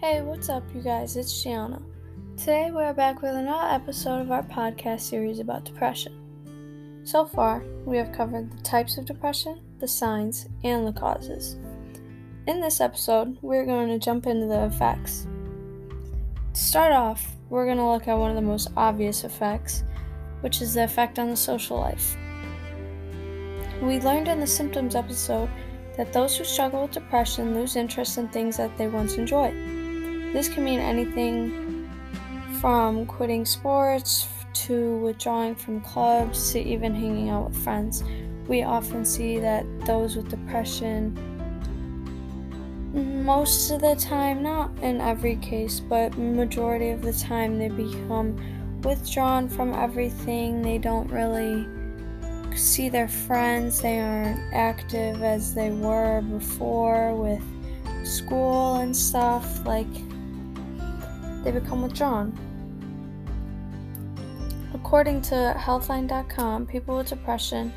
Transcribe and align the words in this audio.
Hey, 0.00 0.22
what's 0.22 0.48
up, 0.48 0.62
you 0.74 0.80
guys? 0.80 1.14
It's 1.18 1.42
Gianna. 1.42 1.78
Today 2.38 2.70
we're 2.72 2.94
back 2.94 3.20
with 3.20 3.34
another 3.34 3.74
episode 3.74 4.22
of 4.22 4.30
our 4.30 4.42
podcast 4.42 5.02
series 5.02 5.40
about 5.40 5.66
depression. 5.66 7.02
So 7.04 7.26
far, 7.26 7.62
we 7.84 7.98
have 7.98 8.10
covered 8.10 8.50
the 8.50 8.62
types 8.62 8.96
of 8.96 9.04
depression, 9.04 9.60
the 9.78 9.86
signs, 9.86 10.48
and 10.64 10.86
the 10.86 10.92
causes. 10.98 11.58
In 12.46 12.62
this 12.62 12.80
episode, 12.80 13.36
we're 13.42 13.66
going 13.66 13.88
to 13.88 13.98
jump 13.98 14.26
into 14.26 14.46
the 14.46 14.64
effects. 14.64 15.26
To 16.54 16.58
start 16.58 16.94
off, 16.94 17.36
we're 17.50 17.66
going 17.66 17.76
to 17.76 17.84
look 17.84 18.08
at 18.08 18.16
one 18.16 18.30
of 18.30 18.36
the 18.36 18.40
most 18.40 18.70
obvious 18.78 19.24
effects, 19.24 19.84
which 20.40 20.62
is 20.62 20.72
the 20.72 20.84
effect 20.84 21.18
on 21.18 21.28
the 21.28 21.36
social 21.36 21.78
life. 21.78 22.16
We 23.82 24.00
learned 24.00 24.28
in 24.28 24.40
the 24.40 24.46
symptoms 24.46 24.94
episode 24.94 25.50
that 25.98 26.14
those 26.14 26.38
who 26.38 26.44
struggle 26.44 26.84
with 26.84 26.92
depression 26.92 27.54
lose 27.54 27.76
interest 27.76 28.16
in 28.16 28.28
things 28.28 28.56
that 28.56 28.74
they 28.78 28.88
once 28.88 29.18
enjoyed. 29.18 29.79
This 30.32 30.48
can 30.48 30.64
mean 30.64 30.80
anything 30.80 31.88
from 32.60 33.06
quitting 33.06 33.44
sports 33.44 34.28
to 34.52 34.98
withdrawing 34.98 35.54
from 35.54 35.80
clubs 35.80 36.52
to 36.52 36.60
even 36.60 36.94
hanging 36.94 37.30
out 37.30 37.48
with 37.50 37.64
friends. 37.64 38.04
We 38.46 38.62
often 38.62 39.04
see 39.04 39.38
that 39.38 39.64
those 39.86 40.16
with 40.16 40.28
depression, 40.28 41.16
most 43.24 43.70
of 43.70 43.80
the 43.80 43.94
time, 43.96 44.42
not 44.42 44.70
in 44.82 45.00
every 45.00 45.36
case, 45.36 45.80
but 45.80 46.16
majority 46.18 46.90
of 46.90 47.02
the 47.02 47.12
time, 47.12 47.58
they 47.58 47.68
become 47.68 48.36
withdrawn 48.82 49.48
from 49.48 49.72
everything. 49.74 50.62
They 50.62 50.78
don't 50.78 51.08
really 51.10 51.66
see 52.56 52.88
their 52.88 53.08
friends, 53.08 53.80
they 53.80 54.00
aren't 54.00 54.40
active 54.52 55.22
as 55.22 55.54
they 55.54 55.70
were 55.70 56.20
before 56.22 57.14
with 57.14 57.42
school 58.04 58.76
and 58.76 58.96
stuff. 58.96 59.64
Like, 59.64 59.86
they 61.44 61.50
become 61.50 61.82
withdrawn. 61.82 62.36
According 64.74 65.22
to 65.22 65.54
Healthline.com, 65.58 66.66
people 66.66 66.96
with 66.96 67.08
depression 67.08 67.72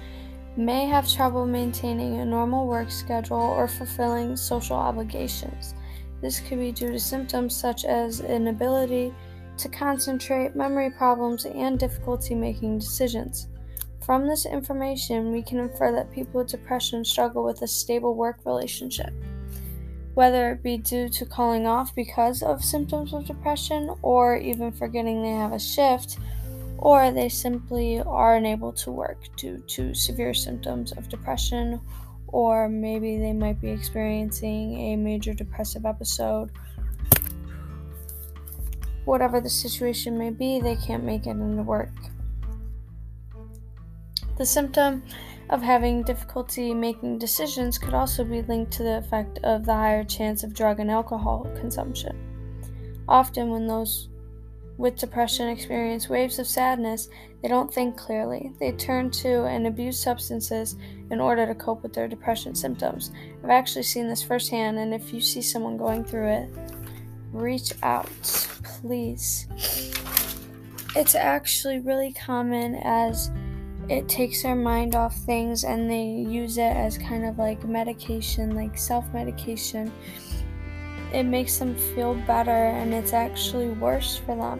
may 0.55 0.85
have 0.85 1.09
trouble 1.09 1.45
maintaining 1.45 2.19
a 2.19 2.25
normal 2.25 2.67
work 2.67 2.91
schedule 2.91 3.37
or 3.37 3.67
fulfilling 3.67 4.35
social 4.35 4.75
obligations. 4.75 5.73
This 6.21 6.39
could 6.39 6.59
be 6.59 6.71
due 6.71 6.91
to 6.91 6.99
symptoms 6.99 7.55
such 7.55 7.85
as 7.85 8.21
inability 8.21 9.13
to 9.57 9.69
concentrate, 9.69 10.55
memory 10.55 10.91
problems, 10.91 11.45
and 11.45 11.77
difficulty 11.77 12.35
making 12.35 12.79
decisions. 12.79 13.47
From 14.05 14.27
this 14.27 14.45
information, 14.45 15.31
we 15.31 15.41
can 15.41 15.59
infer 15.59 15.91
that 15.91 16.11
people 16.11 16.41
with 16.41 16.49
depression 16.49 17.03
struggle 17.05 17.43
with 17.43 17.61
a 17.61 17.67
stable 17.67 18.15
work 18.15 18.39
relationship 18.45 19.13
whether 20.13 20.51
it 20.51 20.63
be 20.63 20.77
due 20.77 21.09
to 21.09 21.25
calling 21.25 21.65
off 21.65 21.95
because 21.95 22.43
of 22.43 22.63
symptoms 22.63 23.13
of 23.13 23.25
depression 23.25 23.95
or 24.01 24.37
even 24.37 24.71
forgetting 24.71 25.21
they 25.21 25.31
have 25.31 25.53
a 25.53 25.59
shift, 25.59 26.17
or 26.77 27.11
they 27.11 27.29
simply 27.29 27.99
are 28.01 28.35
unable 28.35 28.73
to 28.73 28.91
work 28.91 29.17
due 29.37 29.57
to 29.67 29.93
severe 29.93 30.33
symptoms 30.33 30.91
of 30.91 31.09
depression, 31.09 31.79
or 32.27 32.67
maybe 32.67 33.17
they 33.17 33.33
might 33.33 33.61
be 33.61 33.69
experiencing 33.69 34.77
a 34.79 34.95
major 34.95 35.33
depressive 35.33 35.85
episode. 35.85 36.51
Whatever 39.05 39.41
the 39.41 39.49
situation 39.49 40.17
may 40.17 40.29
be, 40.29 40.59
they 40.59 40.75
can't 40.75 41.03
make 41.03 41.27
it 41.27 41.31
into 41.31 41.63
work. 41.63 41.91
The 44.37 44.45
symptom 44.45 45.03
of 45.53 45.61
having 45.61 46.01
difficulty 46.01 46.73
making 46.73 47.19
decisions 47.19 47.77
could 47.77 47.93
also 47.93 48.23
be 48.23 48.41
linked 48.41 48.71
to 48.71 48.81
the 48.81 48.97
effect 48.97 49.37
of 49.43 49.65
the 49.65 49.73
higher 49.73 50.03
chance 50.03 50.43
of 50.43 50.51
drug 50.51 50.79
and 50.79 50.89
alcohol 50.89 51.47
consumption. 51.55 52.17
Often, 53.07 53.51
when 53.51 53.67
those 53.67 54.09
with 54.77 54.97
depression 54.97 55.49
experience 55.49 56.09
waves 56.09 56.39
of 56.39 56.47
sadness, 56.47 57.07
they 57.43 57.47
don't 57.47 57.71
think 57.71 57.95
clearly. 57.95 58.51
They 58.59 58.71
turn 58.71 59.11
to 59.11 59.43
and 59.43 59.67
abuse 59.67 59.99
substances 59.99 60.75
in 61.11 61.21
order 61.21 61.45
to 61.45 61.53
cope 61.53 61.83
with 61.83 61.93
their 61.93 62.07
depression 62.07 62.55
symptoms. 62.55 63.11
I've 63.43 63.51
actually 63.51 63.83
seen 63.83 64.09
this 64.09 64.23
firsthand, 64.23 64.79
and 64.79 64.91
if 64.91 65.13
you 65.13 65.21
see 65.21 65.43
someone 65.43 65.77
going 65.77 66.03
through 66.03 66.29
it, 66.29 66.49
reach 67.31 67.73
out, 67.83 68.09
please. 68.63 69.47
It's 70.95 71.13
actually 71.13 71.79
really 71.79 72.11
common 72.13 72.73
as 72.83 73.29
it 73.89 74.07
takes 74.07 74.43
their 74.43 74.55
mind 74.55 74.95
off 74.95 75.15
things 75.15 75.63
and 75.63 75.89
they 75.89 76.03
use 76.03 76.57
it 76.57 76.75
as 76.75 76.97
kind 76.97 77.25
of 77.25 77.37
like 77.37 77.63
medication, 77.65 78.55
like 78.55 78.77
self 78.77 79.11
medication. 79.13 79.91
It 81.11 81.23
makes 81.23 81.57
them 81.57 81.75
feel 81.75 82.15
better 82.15 82.51
and 82.51 82.93
it's 82.93 83.13
actually 83.13 83.69
worse 83.69 84.17
for 84.17 84.35
them. 84.35 84.59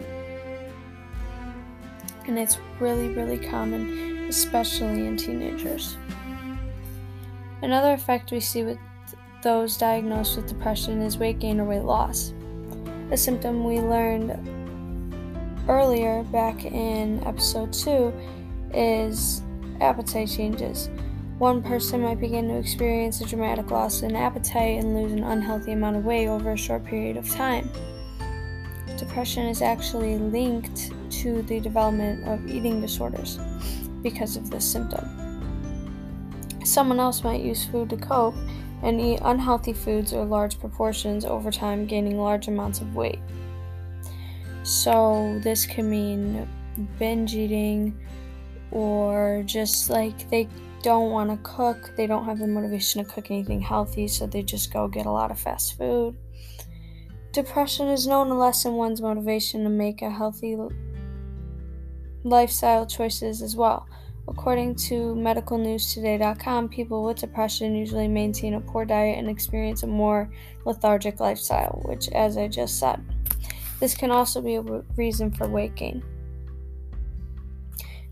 And 2.26 2.38
it's 2.38 2.58
really, 2.80 3.08
really 3.08 3.38
common, 3.38 4.26
especially 4.28 5.06
in 5.06 5.16
teenagers. 5.16 5.96
Another 7.62 7.92
effect 7.92 8.30
we 8.30 8.40
see 8.40 8.62
with 8.62 8.78
those 9.42 9.76
diagnosed 9.76 10.36
with 10.36 10.46
depression 10.46 11.00
is 11.00 11.18
weight 11.18 11.38
gain 11.38 11.60
or 11.60 11.64
weight 11.64 11.82
loss. 11.82 12.32
A 13.10 13.16
symptom 13.16 13.64
we 13.64 13.80
learned 13.80 14.38
earlier 15.68 16.22
back 16.24 16.64
in 16.64 17.22
episode 17.26 17.72
2 17.72 18.12
is 18.74 19.42
appetite 19.80 20.28
changes. 20.28 20.90
One 21.38 21.62
person 21.62 22.02
might 22.02 22.20
begin 22.20 22.48
to 22.48 22.56
experience 22.56 23.20
a 23.20 23.26
dramatic 23.26 23.70
loss 23.70 24.02
in 24.02 24.14
appetite 24.14 24.78
and 24.78 24.94
lose 24.94 25.12
an 25.12 25.24
unhealthy 25.24 25.72
amount 25.72 25.96
of 25.96 26.04
weight 26.04 26.28
over 26.28 26.52
a 26.52 26.56
short 26.56 26.84
period 26.84 27.16
of 27.16 27.28
time. 27.28 27.70
Depression 28.96 29.46
is 29.46 29.60
actually 29.60 30.16
linked 30.16 30.92
to 31.10 31.42
the 31.42 31.58
development 31.60 32.26
of 32.28 32.46
eating 32.48 32.80
disorders 32.80 33.38
because 34.02 34.36
of 34.36 34.50
this 34.50 34.64
symptom. 34.64 35.04
Someone 36.64 37.00
else 37.00 37.24
might 37.24 37.42
use 37.42 37.64
food 37.64 37.90
to 37.90 37.96
cope 37.96 38.36
and 38.82 39.00
eat 39.00 39.18
unhealthy 39.22 39.72
foods 39.72 40.12
or 40.12 40.24
large 40.24 40.60
proportions 40.60 41.24
over 41.24 41.50
time, 41.50 41.86
gaining 41.86 42.18
large 42.18 42.48
amounts 42.48 42.80
of 42.80 42.94
weight. 42.94 43.18
So, 44.62 45.40
this 45.42 45.66
can 45.66 45.90
mean 45.90 46.48
binge 46.98 47.34
eating, 47.34 47.98
or 48.74 49.42
just 49.46 49.88
like 49.88 50.28
they 50.28 50.48
don't 50.82 51.10
want 51.10 51.30
to 51.30 51.38
cook, 51.48 51.92
they 51.96 52.06
don't 52.06 52.26
have 52.26 52.38
the 52.38 52.46
motivation 52.46 53.02
to 53.02 53.10
cook 53.10 53.30
anything 53.30 53.60
healthy, 53.60 54.06
so 54.06 54.26
they 54.26 54.42
just 54.42 54.72
go 54.72 54.86
get 54.86 55.06
a 55.06 55.10
lot 55.10 55.30
of 55.30 55.40
fast 55.40 55.78
food. 55.78 56.14
Depression 57.32 57.88
is 57.88 58.06
known 58.06 58.28
to 58.28 58.34
lessen 58.34 58.74
one's 58.74 59.00
motivation 59.00 59.64
to 59.64 59.70
make 59.70 60.02
a 60.02 60.10
healthy 60.10 60.56
lifestyle 62.22 62.84
choices 62.86 63.40
as 63.40 63.56
well. 63.56 63.88
According 64.28 64.76
to 64.76 65.14
medicalnewstoday.com, 65.14 66.68
people 66.68 67.04
with 67.04 67.18
depression 67.18 67.74
usually 67.74 68.08
maintain 68.08 68.54
a 68.54 68.60
poor 68.60 68.84
diet 68.84 69.18
and 69.18 69.28
experience 69.28 69.82
a 69.82 69.86
more 69.86 70.30
lethargic 70.64 71.20
lifestyle, 71.20 71.82
which, 71.84 72.08
as 72.10 72.36
I 72.36 72.48
just 72.48 72.78
said, 72.78 73.02
this 73.80 73.94
can 73.94 74.10
also 74.10 74.40
be 74.40 74.54
a 74.54 74.62
reason 74.96 75.30
for 75.30 75.46
weight 75.46 75.74
gain. 75.74 76.02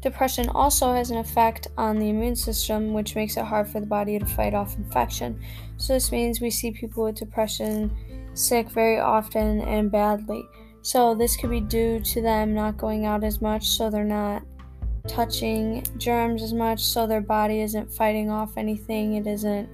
Depression 0.02 0.48
also 0.48 0.92
has 0.92 1.12
an 1.12 1.18
effect 1.18 1.68
on 1.78 1.96
the 1.96 2.08
immune 2.08 2.34
system, 2.34 2.92
which 2.92 3.14
makes 3.14 3.36
it 3.36 3.44
hard 3.44 3.68
for 3.68 3.78
the 3.78 3.86
body 3.86 4.18
to 4.18 4.26
fight 4.26 4.52
off 4.52 4.76
infection. 4.76 5.40
So, 5.76 5.92
this 5.92 6.10
means 6.10 6.40
we 6.40 6.50
see 6.50 6.72
people 6.72 7.04
with 7.04 7.14
depression 7.14 7.90
sick 8.34 8.68
very 8.70 8.98
often 8.98 9.60
and 9.60 9.92
badly. 9.92 10.44
So, 10.82 11.14
this 11.14 11.36
could 11.36 11.50
be 11.50 11.60
due 11.60 12.00
to 12.00 12.20
them 12.20 12.52
not 12.52 12.78
going 12.78 13.06
out 13.06 13.22
as 13.22 13.40
much, 13.40 13.68
so 13.68 13.90
they're 13.90 14.02
not 14.02 14.42
touching 15.06 15.86
germs 15.98 16.42
as 16.42 16.52
much, 16.52 16.80
so 16.80 17.06
their 17.06 17.20
body 17.20 17.60
isn't 17.60 17.92
fighting 17.92 18.28
off 18.28 18.56
anything, 18.56 19.14
it 19.14 19.28
isn't 19.28 19.68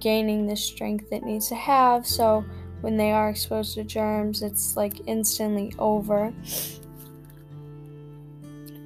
gaining 0.00 0.46
the 0.46 0.56
strength 0.56 1.12
it 1.12 1.24
needs 1.24 1.48
to 1.48 1.56
have. 1.56 2.06
So, 2.06 2.42
when 2.80 2.96
they 2.96 3.12
are 3.12 3.28
exposed 3.28 3.74
to 3.74 3.84
germs, 3.84 4.42
it's 4.42 4.78
like 4.78 5.02
instantly 5.06 5.74
over. 5.78 6.32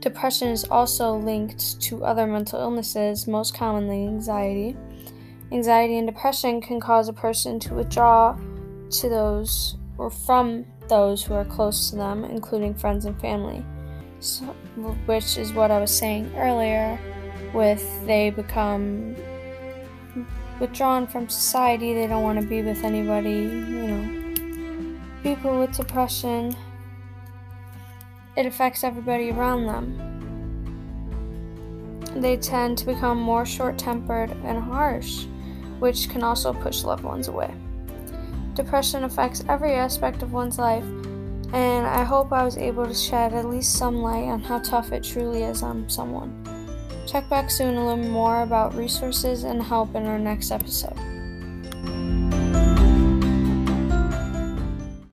Depression 0.08 0.48
is 0.48 0.64
also 0.64 1.18
linked 1.18 1.78
to 1.82 2.02
other 2.02 2.26
mental 2.26 2.58
illnesses, 2.58 3.28
most 3.28 3.52
commonly 3.52 4.06
anxiety. 4.06 4.74
Anxiety 5.52 5.98
and 5.98 6.08
depression 6.08 6.62
can 6.62 6.80
cause 6.80 7.10
a 7.10 7.12
person 7.12 7.60
to 7.60 7.74
withdraw 7.74 8.34
to 8.90 9.08
those 9.10 9.76
or 9.98 10.08
from 10.08 10.64
those 10.88 11.22
who 11.22 11.34
are 11.34 11.44
close 11.44 11.90
to 11.90 11.96
them, 11.96 12.24
including 12.24 12.74
friends 12.74 13.04
and 13.04 13.20
family. 13.20 13.62
So, 14.20 14.46
which 15.04 15.36
is 15.36 15.52
what 15.52 15.70
I 15.70 15.78
was 15.78 15.94
saying 15.94 16.32
earlier 16.36 16.98
with 17.52 17.84
they 18.06 18.30
become 18.30 19.14
withdrawn 20.58 21.06
from 21.06 21.28
society, 21.28 21.92
they 21.92 22.06
don't 22.06 22.22
want 22.22 22.40
to 22.40 22.46
be 22.46 22.62
with 22.62 22.82
anybody, 22.82 23.30
you 23.30 23.88
know. 23.88 24.96
People 25.22 25.60
with 25.60 25.76
depression 25.76 26.56
it 28.38 28.46
affects 28.46 28.84
everybody 28.84 29.32
around 29.32 29.66
them. 29.66 29.98
They 32.14 32.36
tend 32.36 32.78
to 32.78 32.86
become 32.86 33.18
more 33.18 33.44
short 33.44 33.76
tempered 33.76 34.30
and 34.44 34.62
harsh, 34.62 35.24
which 35.80 36.08
can 36.08 36.22
also 36.22 36.52
push 36.52 36.84
loved 36.84 37.02
ones 37.02 37.26
away. 37.26 37.52
depression 38.54 39.04
affects 39.04 39.44
every 39.48 39.74
aspect 39.74 40.22
of 40.22 40.32
one's 40.32 40.58
life, 40.58 40.84
and 41.52 41.86
I 41.86 42.04
hope 42.04 42.32
I 42.32 42.44
was 42.44 42.58
able 42.58 42.86
to 42.86 42.94
shed 42.94 43.32
at 43.32 43.44
least 43.44 43.76
some 43.76 44.02
light 44.02 44.28
on 44.28 44.40
how 44.40 44.60
tough 44.60 44.92
it 44.92 45.02
truly 45.04 45.42
is 45.42 45.62
on 45.62 45.88
someone. 45.88 46.32
Check 47.06 47.28
back 47.28 47.50
soon 47.50 47.74
to 47.74 47.84
learn 47.84 48.08
more 48.08 48.42
about 48.42 48.74
resources 48.74 49.44
and 49.44 49.62
help 49.62 49.94
in 49.94 50.06
our 50.06 50.18
next 50.18 50.50
episode. 50.50 50.98